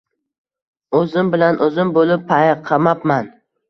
[1.01, 3.35] Oʻzim bilan oʻzim boʻlib payqamabman.